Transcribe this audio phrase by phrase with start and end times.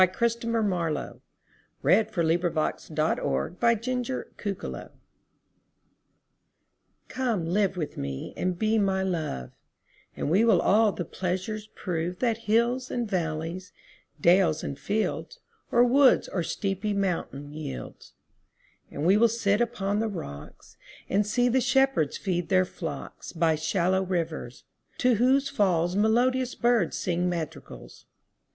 [0.13, 1.21] Christopher Marlowe.
[1.83, 3.51] 1564–93 121.
[3.53, 4.91] The Passionate Shepherd to His Love
[7.07, 9.51] COME live with me and be my Love,
[10.17, 13.71] And we will all the pleasures prove That hills and valleys,
[14.19, 15.39] dales and fields,
[15.71, 18.13] Or woods or steepy mountain yields.
[18.89, 20.77] And we will sit upon the rocks,
[21.09, 24.63] 5 And see the shepherds feed their flocks By shallow rivers,
[24.97, 28.07] to whose falls Melodious birds sing madrigals.